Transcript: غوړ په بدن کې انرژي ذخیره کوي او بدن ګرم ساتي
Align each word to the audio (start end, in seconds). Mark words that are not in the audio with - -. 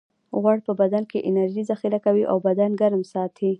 غوړ 0.41 0.57
په 0.67 0.73
بدن 0.81 1.03
کې 1.11 1.25
انرژي 1.29 1.63
ذخیره 1.71 1.99
کوي 2.05 2.23
او 2.31 2.37
بدن 2.47 2.71
ګرم 2.81 3.01
ساتي 3.13 3.49